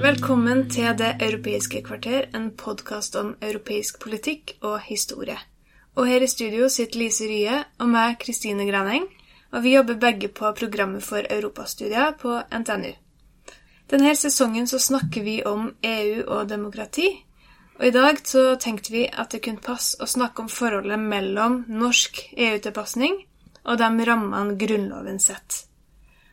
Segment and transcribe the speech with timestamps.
[0.00, 5.36] Velkommen til Det europeiske kvarter, en podkast om europeisk politikk og historie.
[5.94, 9.04] Og her i studio sitter Lise Rye og meg, Kristine Graneng,
[9.52, 12.94] og vi jobber begge på programmet for europastudier på NTNU.
[13.92, 17.10] Denne sesongen så snakker vi om EU og demokrati,
[17.76, 21.66] og i dag så tenkte vi at det kunne passe å snakke om forholdet mellom
[21.68, 23.26] norsk EU-tilpasning
[23.66, 25.69] og de rammene Grunnloven setter.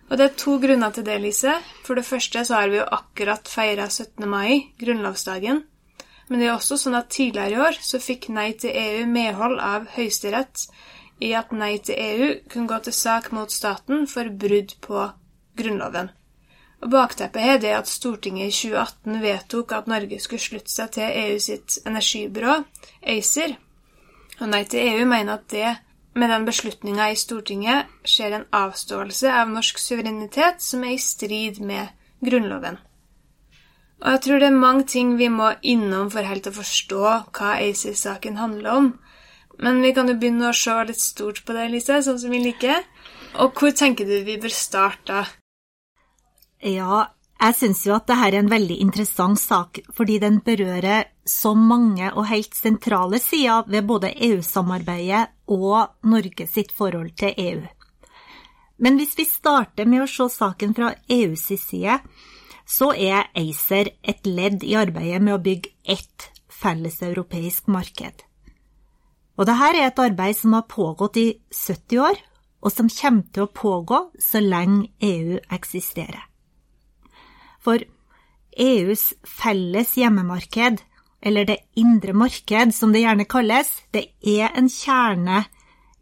[0.08, 1.53] Og det er to grunner til det, Lise.
[1.83, 4.23] For det første så har vi jo akkurat feira 17.
[4.30, 5.64] mai, grunnlovsdagen.
[6.27, 9.59] Men det er også sånn at tidligere i år så fikk Nei til EU medhold
[9.64, 10.67] av Høyesterett
[11.23, 15.08] i at Nei til EU kunne gå til sak mot staten for brudd på
[15.58, 16.11] Grunnloven.
[16.83, 21.16] Og Bakteppet er det at Stortinget i 2018 vedtok at Norge skulle slutte seg til
[21.23, 22.59] EU sitt energibyrå,
[23.02, 23.55] ACER.
[24.38, 25.71] Og Nei til EU mener at det
[26.18, 31.62] med den beslutninga i Stortinget skjer en avståelse av norsk suverenitet som er i strid
[31.64, 31.94] med
[32.26, 32.80] Grunnloven.
[33.98, 37.56] Og jeg tror det er mange ting vi må innom for helt å forstå hva
[37.58, 38.90] ACER-saken handler om.
[39.58, 42.44] Men vi kan jo begynne å se litt stort på det, Lise, sånn som vi
[42.44, 42.84] liker.
[43.42, 45.23] Og hvor tenker du vi bør starte?
[46.62, 47.08] Ja,
[47.38, 52.12] jeg syns jo at dette er en veldig interessant sak, fordi den berører så mange
[52.14, 57.66] og helt sentrale sider ved både EU-samarbeidet og Norge sitt forhold til EU.
[58.78, 61.98] Men hvis vi starter med å se saken fra EUs side,
[62.67, 68.23] så er ACER et ledd i arbeidet med å bygge ett felles europeisk marked.
[69.38, 72.17] Og dette er et arbeid som har pågått i 70 år,
[72.61, 76.26] og som kommer til å pågå så lenge EU eksisterer.
[77.61, 77.83] For
[78.58, 80.82] EUs felles hjemmemarked,
[81.22, 85.44] eller det indre marked som det gjerne kalles, det er en kjerne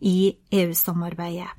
[0.03, 1.49] i EU-samarbeidet.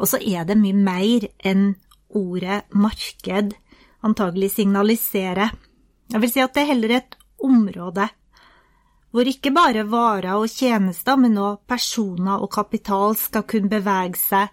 [0.00, 1.74] Og så er det mye mer enn
[2.16, 3.54] ordet marked
[4.06, 5.52] antagelig signaliserer.
[6.10, 8.08] Jeg vil si at det er heller et område
[9.10, 14.52] hvor ikke bare varer og tjenester, men også personer og kapital skal kunne bevege seg,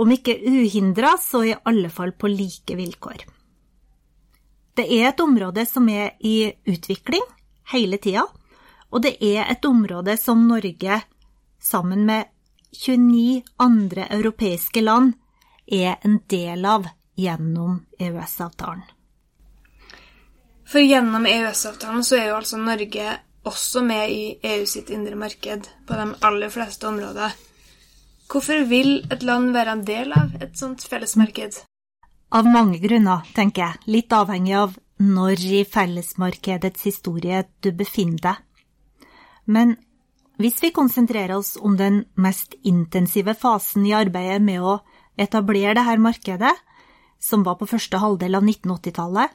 [0.00, 3.26] om ikke uhindra, så i alle fall på like vilkår.
[4.80, 7.24] Det er et område som er i utvikling
[7.68, 8.22] hele tida,
[8.88, 10.94] og det er et område som Norge,
[11.60, 12.30] sammen med
[12.72, 15.12] 29 andre europeiske land,
[15.68, 18.86] er en del av gjennom EØS-avtalen.
[20.64, 23.18] For gjennom EØS-avtalen så er jo altså Norge
[23.52, 24.24] også med i
[24.54, 27.36] EU sitt indre marked på de aller fleste områder.
[28.32, 31.66] Hvorfor vil et land være en del av et sånt fellesmarked?
[32.30, 39.06] Av mange grunner, tenker jeg, litt avhengig av når i fellesmarkedets historie du befinner deg.
[39.50, 39.74] Men
[40.38, 44.76] hvis vi konsentrerer oss om den mest intensive fasen i arbeidet med å
[45.20, 46.54] etablere dette markedet,
[47.20, 49.34] som var på første halvdel av 1980-tallet,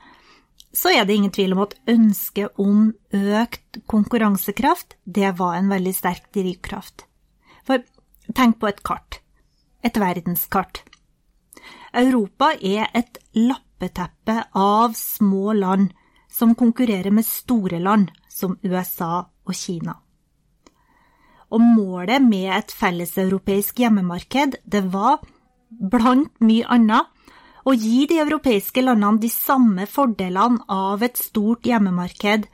[0.76, 5.94] så er det ingen tvil om at ønsket om økt konkurransekraft, det var en veldig
[5.96, 7.06] sterk drivkraft.
[7.68, 7.84] For
[8.34, 9.20] tenk på et kart.
[9.86, 10.82] Et verdenskart.
[11.96, 15.94] Europa er et lappeteppe av små land
[16.32, 19.96] som konkurrerer med store land som USA og Kina.
[21.54, 25.22] Og målet med et felleseuropeisk hjemmemarked, det var,
[25.70, 27.08] blant mye annet,
[27.66, 32.46] å gi de europeiske landene de samme fordelene av et stort hjemmemarked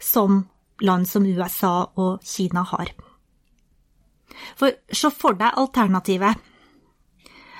[0.00, 0.44] som
[0.80, 2.92] land som USA og Kina har.
[4.56, 6.36] For se for deg alternativet.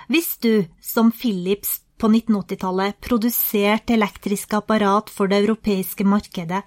[0.06, 6.62] Hvis du, som Philips på 1980-tallet, produserte elektriske apparat for det europeiske markedet,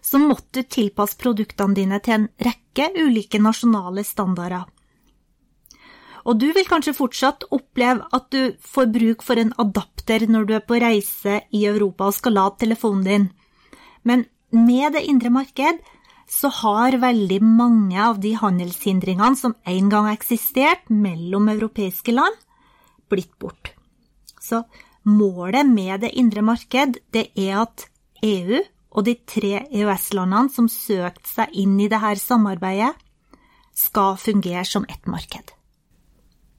[0.00, 4.64] så måtte du tilpasse produktene dine til en rekke ulike nasjonale standarder.
[6.28, 10.56] Og du vil kanskje fortsatt oppleve at du får bruk for en adapter når du
[10.58, 13.30] er på reise i Europa og skal lade telefonen din,
[14.04, 15.80] men med det indre marked
[16.28, 22.36] så har veldig mange av de handelshindringene som en gang eksisterte mellom europeiske land,
[23.08, 23.72] blitt bort.
[24.40, 24.62] Så
[25.08, 27.86] målet med det indre marked, det er at
[28.22, 28.60] EU
[28.90, 32.94] og de tre EØS-landene som søkte seg inn i dette samarbeidet,
[33.78, 35.52] skal fungere som ett marked.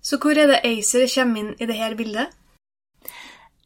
[0.01, 2.35] Så hvor er det ACER kommer inn i dette bildet?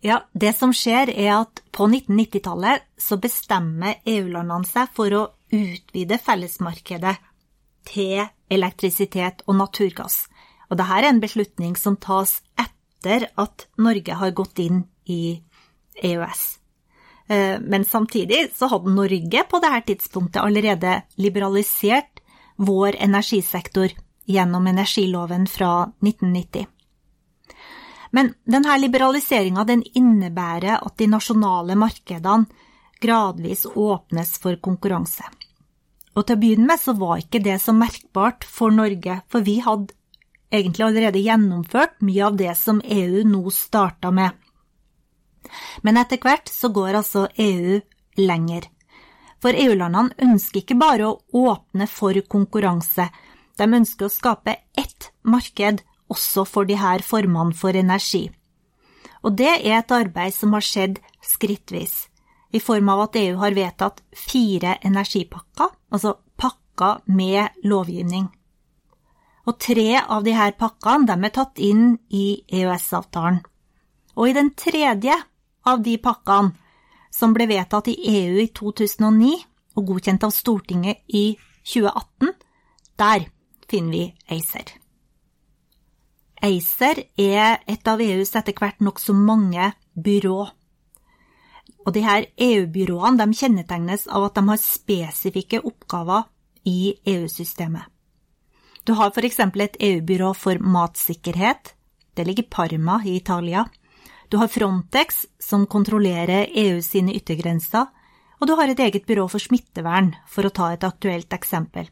[0.04, 5.22] Ja, det som skjer er at på 1990-tallet så bestemmer EU-landene seg for å
[5.54, 7.14] utvide fellesmarkedet
[7.88, 10.26] til elektrisitet og naturgass.
[10.69, 15.39] Og dette er en beslutning som tas etter at Norge har gått inn i
[15.95, 16.44] EØS.
[17.27, 22.24] Eh, men samtidig så hadde Norge på dette tidspunktet allerede liberalisert
[22.56, 23.92] vår energisektor
[24.25, 26.68] gjennom energiloven fra 1990.
[28.13, 32.45] Men denne liberaliseringa den innebærer at de nasjonale markedene
[33.01, 35.25] gradvis åpnes for konkurranse.
[36.13, 39.57] Og til å begynne med så var ikke det så merkbart for Norge, for vi
[39.65, 39.95] hadde
[40.54, 44.32] egentlig allerede gjennomført mye av det som EU nå starta med.
[45.82, 47.80] Men etter hvert så går altså EU
[48.22, 48.70] lenger.
[49.44, 51.18] For EU-landene ønsker ikke bare å
[51.52, 53.10] åpne for konkurranse,
[53.58, 55.84] de ønsker å skape ett marked
[56.14, 58.30] også for disse formene for energi.
[59.24, 62.08] Og det er et arbeid som har skjedd skrittvis,
[62.54, 68.30] i form av at EU har vedtatt fire energipakker, altså pakker med lovgivning.
[69.44, 73.42] Og tre av de her pakkene er tatt inn i EØS-avtalen.
[74.16, 75.16] Og i den tredje
[75.68, 76.54] av de pakkene,
[77.13, 79.34] som ble vedtatt i EU i 2009
[79.78, 82.31] og godkjent av Stortinget i 2018,
[82.98, 83.28] der
[83.69, 84.72] finner vi ACER.
[86.44, 90.42] ACER er et av EUs etter hvert nokså mange byrå.
[91.86, 96.25] Og de her EU-byråene kjennetegnes av at de har spesifikke oppgaver
[96.66, 97.93] i EU-systemet.
[98.84, 99.40] Du har f.eks.
[99.40, 101.74] et EU-byrå for matsikkerhet.
[102.14, 103.66] Det ligger Parma i Italia.
[104.30, 107.86] Du har Frontex, som kontrollerer EU sine yttergrenser.
[108.42, 111.88] Og du har et eget byrå for smittevern, for å ta et aktuelt eksempel.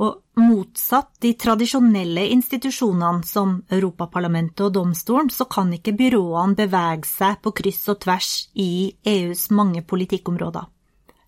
[0.00, 7.40] Og motsatt de tradisjonelle institusjonene som Europaparlamentet og domstolen, så kan ikke byråene bevege seg
[7.40, 10.68] på kryss og tvers i EUs mange politikkområder.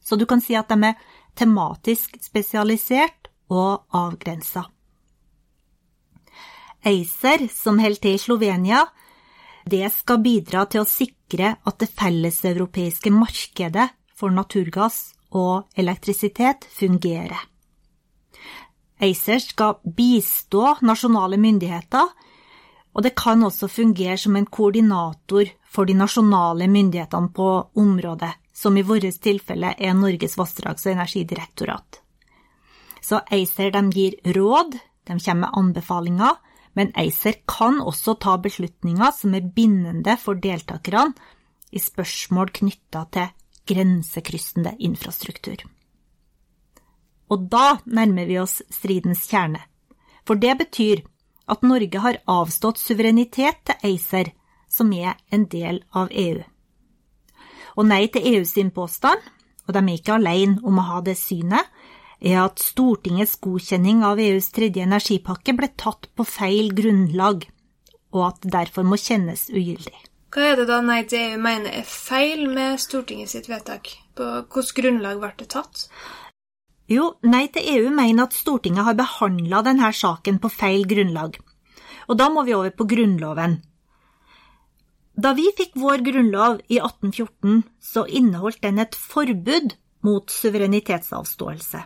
[0.04, 1.00] Så du kan si at de er
[1.36, 4.66] tematisk spesialisert og avgrensa.
[6.82, 8.86] ACER, som holder til i Slovenia,
[9.64, 17.38] det skal bidra til å sikre at det felleseuropeiske markedet for naturgass og elektrisitet fungerer.
[19.02, 22.10] ACER skal bistå nasjonale myndigheter,
[22.92, 27.48] og det kan også fungere som en koordinator for de nasjonale myndighetene på
[27.80, 32.02] området, som i vårt tilfelle er Norges vassdrags- og energidirektorat.
[33.02, 36.38] Så ACER gir råd, de kommer med anbefalinger,
[36.72, 41.12] men ACER kan også ta beslutninger som er bindende for deltakerne
[41.72, 43.32] i spørsmål knytta til
[43.68, 45.64] grensekryssende infrastruktur.
[47.32, 49.60] Og da nærmer vi oss stridens kjerne.
[50.26, 51.02] For det betyr
[51.50, 54.32] at Norge har avstått suverenitet til ACER,
[54.68, 56.42] som er en del av EU.
[57.76, 59.20] Og nei til EU sin påstand,
[59.66, 61.66] og de er ikke alene om å ha det synet,
[62.22, 67.44] er at Stortingets godkjenning av EUs tredje energipakke ble tatt på feil grunnlag,
[68.14, 69.96] og at det derfor må kjennes ugyldig.
[70.32, 73.90] Hva er det da Nei til EU mener er feil med Stortinget sitt vedtak?
[74.16, 75.88] På hvilket grunnlag ble det tatt?
[76.88, 81.36] Jo, Nei til EU mener at Stortinget har behandla denne saken på feil grunnlag.
[82.08, 83.60] Og da må vi over på Grunnloven.
[85.12, 91.82] Da vi fikk vår grunnlov i 1814, så inneholdt den et forbud mot suverenitetsavståelse.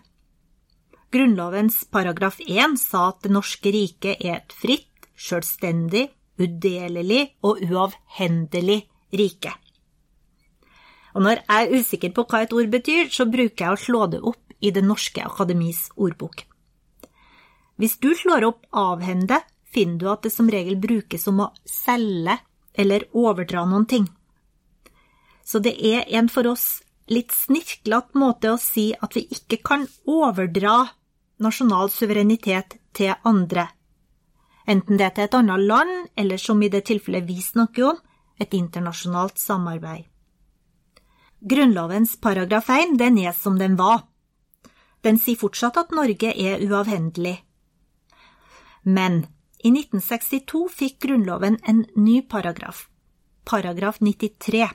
[1.17, 8.83] Grunnlovens paragraf 1 sa at det norske riket er et fritt, selvstendig, udelelig og uavhendelig
[9.17, 9.53] rike.
[11.17, 14.03] Og når jeg er usikker på hva et ord betyr, så bruker jeg å slå
[14.13, 16.43] det opp i Det norske akademis ordbok.
[17.81, 19.41] Hvis du slår opp avhende,
[19.73, 22.37] finner du at det som regel brukes om å selge
[22.77, 24.05] eller overdra noen ting.
[25.45, 29.89] Så det er en for oss litt snirklete måte å si at vi ikke kan
[30.05, 30.83] overdra
[31.43, 33.69] nasjonal suverenitet til andre,
[34.67, 38.03] enten det er til et annet land, eller som i det tilfellet vi snakker om,
[38.41, 40.05] et internasjonalt samarbeid.
[41.41, 44.05] Grunnlovens paragraf 1 den er som den var,
[45.05, 47.37] den sier fortsatt at Norge er uavhendelig.
[48.83, 49.25] Men
[49.63, 52.89] i 1962 fikk Grunnloven en ny paragraf,
[53.45, 54.67] paragraf 93,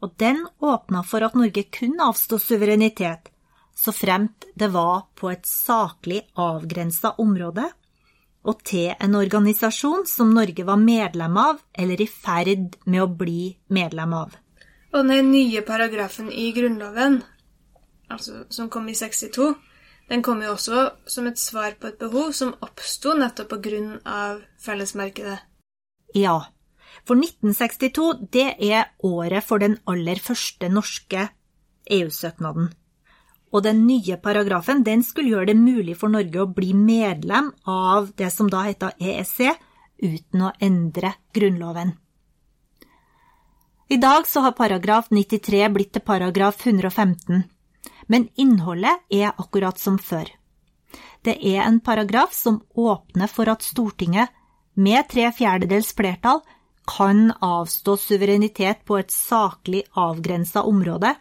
[0.00, 3.30] og den åpna for at Norge kunne avstå suverenitet
[3.80, 7.70] så fremt det var på et saklig avgrensa område
[8.48, 13.50] og til en organisasjon som Norge var medlem av eller i ferd med å bli
[13.72, 14.36] medlem av.
[14.92, 17.20] Og den nye paragrafen i Grunnloven
[18.10, 19.54] altså, som kom i 62,
[20.10, 23.92] Den kom jo også som et svar på et behov som oppsto nettopp på grunn
[24.02, 25.36] av fellesmarkedet.
[26.18, 26.50] Ja,
[27.06, 31.28] for 1962 det er året for den aller første norske
[31.86, 32.72] EU-søknaden.
[33.50, 38.12] Og den nye paragrafen den skulle gjøre det mulig for Norge å bli medlem av
[38.16, 39.56] det som da heter EEC,
[40.00, 41.96] uten å endre Grunnloven.
[43.90, 47.42] I dag så har paragraf 93 blitt til paragraf 115,
[48.06, 50.30] men innholdet er akkurat som før.
[51.26, 54.30] Det er en paragraf som åpner for at Stortinget,
[54.78, 56.38] med tre fjerdedels flertall,
[56.86, 61.12] kan avstå suverenitet på et saklig avgrensa område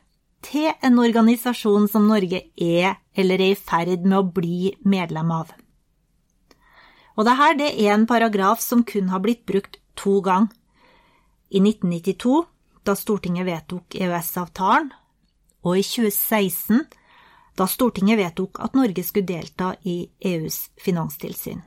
[0.45, 5.51] til en organisasjon som Norge er eller er i ferd med å bli medlem av.
[7.19, 10.53] Og dette det er en paragraf som kun har blitt brukt to ganger.
[11.51, 12.45] I 1992
[12.85, 14.91] da Stortinget vedtok EØS-avtalen,
[15.65, 16.85] og i 2016,
[17.59, 21.59] da Stortinget vedtok at Norge skulle delta i EUs finanstilsyn.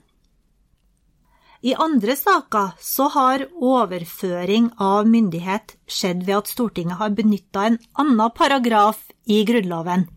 [1.63, 7.79] I andre saker så har overføring av myndighet skjedd ved at Stortinget har benytta en
[8.03, 10.09] annen paragraf i Grunnloven,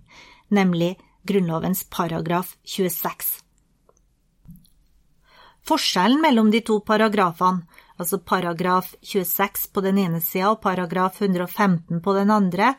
[0.49, 0.95] nemlig
[1.29, 3.29] Grunnlovens paragraf 26.
[5.65, 7.65] Forskjellen mellom de to paragrafene
[7.97, 12.73] altså paragraf 26 på den ene sida og paragraf 115 på den andre,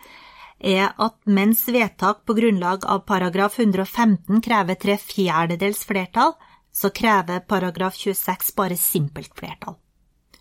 [0.58, 6.35] er at mens vedtak på grunnlag av paragraf 115 krever tre fjerdedels flertall,
[6.76, 9.78] så krever paragraf 26 bare simpelt flertall.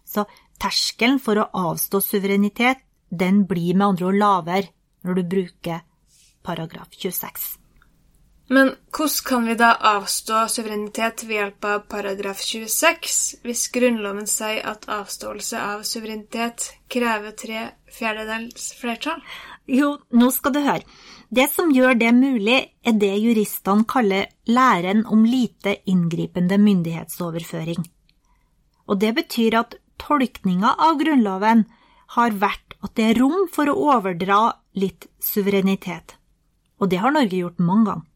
[0.06, 0.25] Så
[0.60, 4.74] terskelen for å avstå suverenitet, den blir med andre ord lavere
[5.06, 5.86] når du bruker
[6.44, 7.46] paragraf 26.
[8.48, 14.62] Men hvordan kan vi da avstå suverenitet ved hjelp av paragraf 26, hvis Grunnloven sier
[14.70, 17.63] at avståelse av suverenitet krever tre
[17.96, 19.24] fjerdedels flertall?
[19.65, 20.86] Jo, nå skal du høre.
[21.34, 27.81] Det som gjør det mulig, er det juristene kaller læren om lite inngripende myndighetsoverføring.
[28.86, 31.65] Og det betyr at tolkninga av Grunnloven
[32.13, 34.39] har vært at det er rom for å overdra
[34.77, 36.13] litt suverenitet.
[36.77, 38.10] Og det har Norge gjort mange ganger.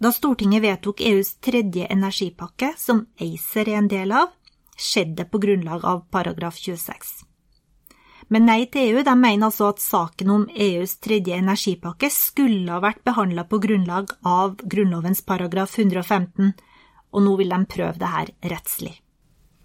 [0.00, 4.30] Da Stortinget vedtok EUs tredje energipakke, som ACER er en del av,
[4.80, 7.29] skjedde det på grunnlag av paragraf 26.
[8.30, 12.78] Men Nei til EU de mener altså at saken om EUs tredje energipakke skulle ha
[12.82, 16.52] vært behandla på grunnlag av Grunnlovens paragraf 115,
[17.10, 18.92] og nå vil de prøve det her rettslig.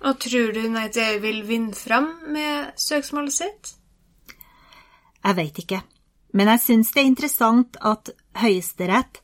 [0.06, 3.76] Og tror du Nei til EU vil vinne fram med søksmålet sitt?
[5.26, 5.84] Jeg veit ikke,
[6.34, 9.22] men jeg syns det er interessant at Høyesterett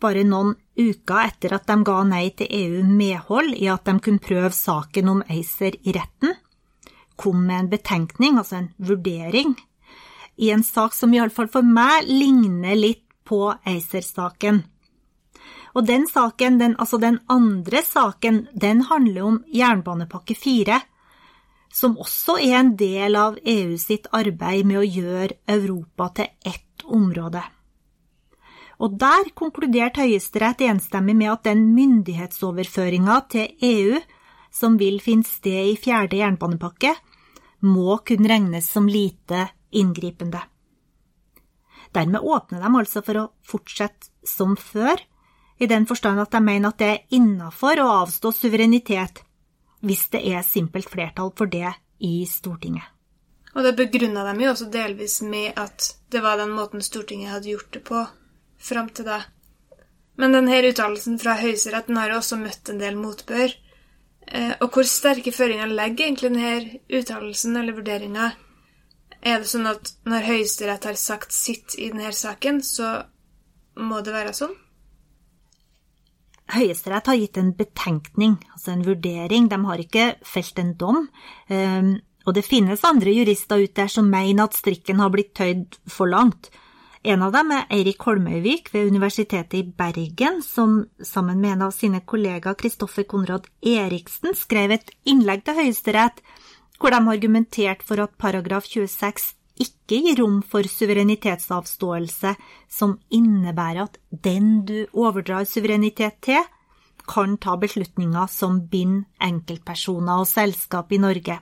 [0.00, 4.22] bare noen uker etter at de ga nei til EU medhold i at de kunne
[4.22, 6.34] prøve saken om ACER i retten,
[7.16, 9.54] kom med en betenkning, altså en vurdering,
[10.36, 14.64] i en sak som iallfall for meg ligner litt på ACER-saken.
[15.74, 20.80] Og den saken, den, altså den andre saken, den handler om jernbanepakke 4,
[21.74, 26.86] som også er en del av EU sitt arbeid med å gjøre Europa til ett
[26.86, 27.42] område
[28.82, 34.00] og der konkluderte Høyesterett enstemmig med at den myndighetsoverføringa til EU
[34.54, 36.94] som vil finne sted i fjerde jernbanepakke,
[37.64, 40.42] må kunne regnes som lite inngripende.
[41.94, 44.98] Dermed åpner de altså for å fortsette som før,
[45.58, 49.22] i den forstand at de mener at det er innafor å avstå suverenitet
[49.84, 51.70] hvis det er simpelt flertall for det
[52.02, 52.88] i Stortinget.
[53.54, 57.52] Og det begrunna de jo også delvis med at det var den måten Stortinget hadde
[57.52, 58.00] gjort det på
[58.58, 59.20] fram til da.
[60.18, 63.54] Men denne uttalelsen fra Høyesterett har jo også møtt en del motbør.
[64.26, 68.32] Eh, og hvor sterke føringer legger egentlig denne uttalelsen eller vurderinga?
[69.24, 72.90] Er det sånn at når Høyesterett har sagt sitt i denne saken, så
[73.80, 74.52] må det være sånn?
[76.52, 79.48] Høyesterett har gitt en betenkning, altså en vurdering.
[79.48, 81.06] De har ikke felt en dom.
[81.48, 81.96] Ehm,
[82.28, 86.08] og det finnes andre jurister ute der som mener at strikken har blitt tøyd for
[86.08, 86.50] langt.
[87.04, 91.74] En av dem er Eirik Holmøyvik ved Universitetet i Bergen, som sammen med en av
[91.76, 96.22] sine kollegaer Kristoffer Konrad Eriksen skrev et innlegg til Høyesterett
[96.80, 102.32] hvor de argumenterte for at paragraf 26 ikke gir rom for suverenitetsavståelse
[102.72, 106.40] som innebærer at den du overdrar suverenitet til,
[107.04, 111.36] kan ta beslutninger som binder enkeltpersoner og selskap i Norge.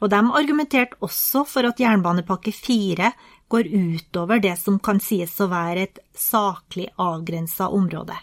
[0.00, 3.12] Og de argumenterte også for at jernbanepakke 4
[3.48, 8.16] går utover det som kan sies å være et saklig avgrensa område.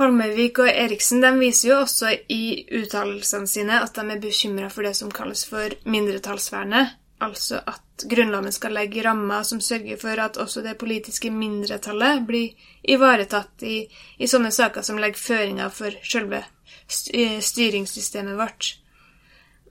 [0.00, 4.94] Holmøyvik og Eriksen viser jo også i uttalelsene sine at de er bekymra for det
[4.96, 10.62] som kalles for mindretallsvernet, altså at Grunnloven skal legge rammer som sørger for at også
[10.64, 13.82] det politiske mindretallet blir ivaretatt i,
[14.16, 16.40] i sånne saker som legger føringer for selve
[16.88, 18.72] styringssystemet vårt.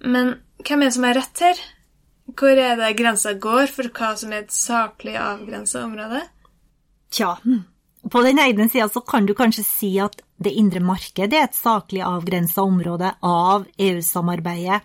[0.06, 1.66] Men hvem er det som har rett her?
[2.38, 6.22] Hvor er det grensa går for hva som er et saklig avgrensa område?
[7.10, 7.36] Tja,
[8.12, 11.58] på den ene sida så kan du kanskje si at det indre marked er et
[11.58, 14.82] saklig avgrensa område av EU-samarbeidet,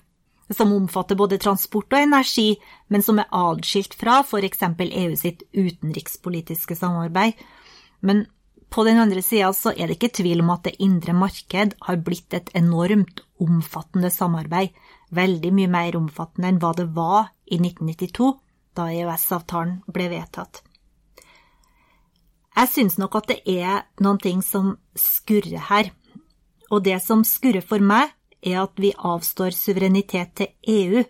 [0.55, 2.55] som omfatter både transport og energi,
[2.89, 4.65] men som er adskilt fra f.eks.
[4.85, 7.39] EU sitt utenrikspolitiske samarbeid.
[8.01, 8.27] Men
[8.75, 12.03] på den andre sida så er det ikke tvil om at det indre marked har
[12.03, 14.75] blitt et enormt omfattende samarbeid,
[15.17, 18.31] veldig mye mer omfattende enn hva det var i 1992,
[18.75, 20.63] da EØS-avtalen ble vedtatt.
[22.55, 25.91] Jeg syns nok at det er noen ting som skurrer her,
[26.71, 28.13] og det som skurrer for meg,
[28.45, 31.03] er at vi avstår suverenitet til EU,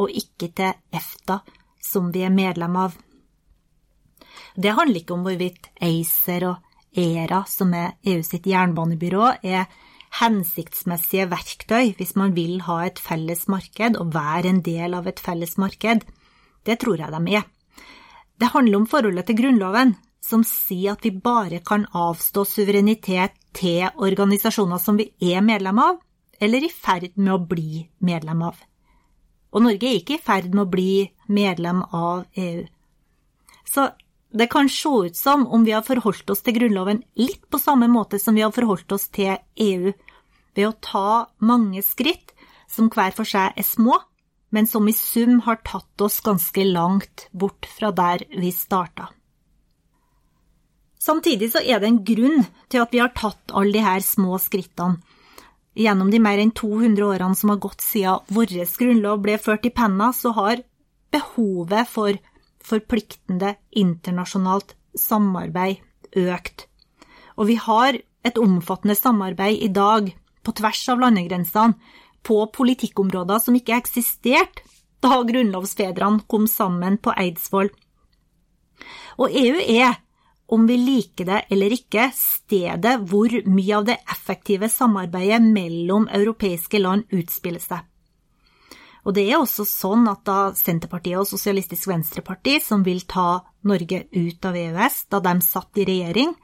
[0.00, 1.40] og ikke til EFTA,
[1.82, 2.94] som vi er medlem av.
[4.54, 9.66] Det handler ikke om hvorvidt ACER og ERA, som er EU sitt jernbanebyrå, er
[10.20, 15.20] hensiktsmessige verktøy hvis man vil ha et felles marked og være en del av et
[15.22, 16.04] felles marked.
[16.66, 17.46] Det tror jeg de er.
[18.38, 23.88] Det handler om forholdet til Grunnloven, som sier at vi bare kan avstå suverenitet til
[23.96, 25.98] organisasjoner som vi er medlem av,
[26.42, 28.56] eller i ferd med å bli medlem av.
[29.52, 30.92] Og Norge er ikke i ferd med å bli
[31.28, 32.64] medlem av EU.
[33.68, 33.90] Så
[34.32, 37.88] det kan se ut som om vi har forholdt oss til Grunnloven litt på samme
[37.92, 39.92] måte som vi har forholdt oss til EU,
[40.56, 41.08] ved å ta
[41.44, 42.32] mange skritt
[42.68, 43.98] som hver for seg er små,
[44.52, 49.10] men som i sum har tatt oss ganske langt bort fra der vi starta.
[51.02, 55.00] Samtidig så er det en grunn til at vi har tatt alle her små skrittene.
[55.72, 59.72] Gjennom de mer enn 200 årene som har gått siden vår grunnlov ble ført i
[59.72, 60.60] penna, så har
[61.12, 62.18] behovet for
[62.66, 65.82] forpliktende internasjonalt samarbeid
[66.18, 66.66] økt.
[67.36, 71.78] Og vi har et omfattende samarbeid i dag på tvers av landegrensene
[72.22, 74.62] på politikkområder som ikke eksisterte
[75.02, 77.72] da grunnlovsfedrene kom sammen på Eidsvoll.
[79.18, 79.98] Og EU er
[80.52, 86.82] om vi liker det eller ikke, stedet hvor mye av det effektive samarbeidet mellom europeiske
[86.82, 87.80] land utspiller seg.
[89.02, 94.04] Og det er også sånn at da Senterpartiet og Sosialistisk Venstreparti, som vil ta Norge
[94.14, 96.36] ut av EØS, da de satt i regjering,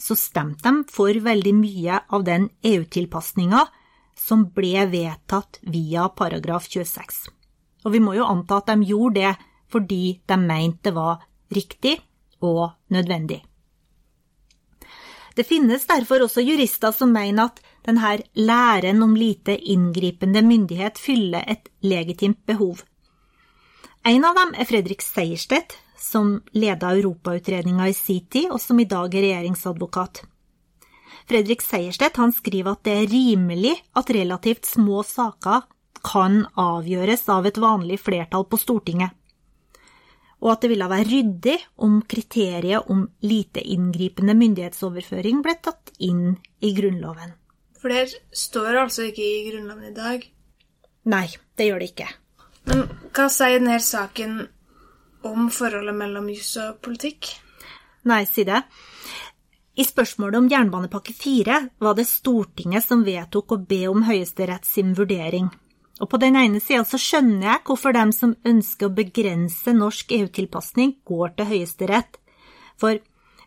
[0.00, 3.66] så stemte de for veldig mye av den EU-tilpasninga
[4.16, 7.28] som ble vedtatt via paragraf 26.
[7.84, 9.34] Og vi må jo anta at de gjorde det
[9.70, 11.20] fordi de mente det var
[11.54, 11.98] riktig
[12.40, 13.42] og nødvendig.
[15.36, 21.44] Det finnes derfor også jurister som mener at denne læren om lite inngripende myndighet fyller
[21.46, 22.82] et legitimt behov.
[24.04, 28.88] En av dem er Fredrik Seierstedt, som leda Europautredninga i sin tid, og som i
[28.88, 30.22] dag er regjeringsadvokat.
[31.28, 35.68] Fredrik Seierstedt han skriver at det er rimelig at relativt små saker
[36.00, 39.12] kan avgjøres av et vanlig flertall på Stortinget
[40.40, 46.32] og at det ville være ryddig om kriteriet om lite inngripende myndighetsoverføring ble tatt inn
[46.64, 47.34] i Grunnloven.
[47.80, 50.24] For det står altså ikke i Grunnloven i dag?
[51.10, 52.08] Nei, det gjør det ikke.
[52.68, 52.82] Men
[53.16, 54.40] hva sier denne saken
[55.26, 57.32] om forholdet mellom jus og politikk?
[58.08, 58.60] Nei, si det.
[59.80, 64.92] I spørsmålet om jernbanepakke 4 var det Stortinget som vedtok å be om Høyesterett sin
[64.98, 65.48] vurdering.
[66.00, 70.12] Og på den ene sida så skjønner jeg hvorfor dem som ønsker å begrense norsk
[70.16, 72.16] EU-tilpasning, går til Høyesterett.
[72.80, 73.00] For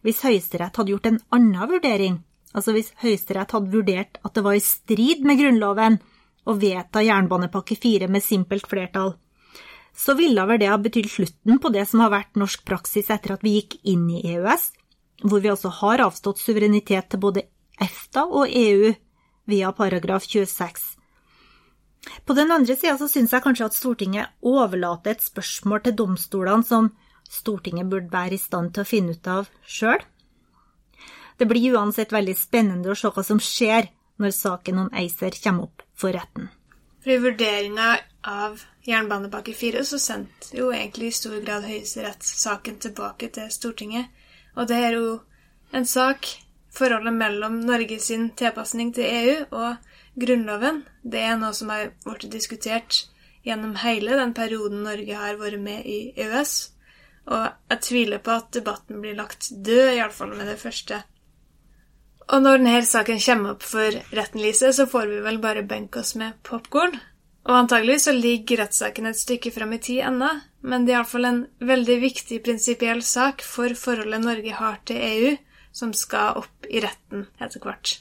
[0.05, 2.19] hvis Høyesterett hadde gjort en annen vurdering,
[2.53, 5.99] altså hvis Høyesterett hadde vurdert at det var i strid med Grunnloven
[6.47, 9.15] å vedta jernbanepakke 4 med simpelt flertall,
[9.93, 13.35] så ville vel det ha betydd slutten på det som har vært norsk praksis etter
[13.35, 14.71] at vi gikk inn i EØS,
[15.23, 17.45] hvor vi altså har avstått suverenitet til både
[17.81, 18.93] EFTA og EU
[19.49, 20.81] via paragraf 26.
[22.25, 26.67] På den andre sida så syns jeg kanskje at Stortinget overlater et spørsmål til domstolene
[26.67, 26.89] som
[27.29, 30.01] Stortinget burde være i stand til å finne ut av sjøl.
[31.37, 33.89] Det blir uansett veldig spennende å se hva som skjer
[34.21, 36.49] når saken om ACER kommer opp for retten.
[37.03, 37.97] For I vurderinga
[38.29, 44.07] av jernbanepakke fire så sendte jo egentlig i stor grad Høyesterett saken tilbake til Stortinget.
[44.55, 45.17] Og det er jo
[45.73, 46.29] en sak,
[46.73, 52.29] forholdet mellom Norge sin tilpasning til EU og Grunnloven det er noe som har blitt
[52.33, 53.03] diskutert
[53.43, 56.53] gjennom hele den perioden Norge har vært med i EØS,
[57.33, 61.01] og jeg tviler på at debatten blir lagt død, iallfall med det første.
[62.31, 65.99] Og når denne saken kommer opp for retten, Lise, så får vi vel bare benke
[66.03, 66.95] oss med popkorn?
[67.43, 70.29] Og antagelig så ligger rettssaken et stykke fram i tid ennå,
[70.63, 75.33] men det er iallfall en veldig viktig prinsipiell sak for forholdet Norge har til EU,
[75.75, 77.97] som skal opp i retten etter hvert.